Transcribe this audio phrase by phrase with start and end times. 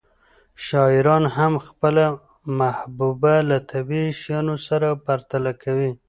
[0.67, 2.05] شاعران هم خپله
[2.59, 5.91] محبوبه له طبیعي شیانو سره پرتله کوي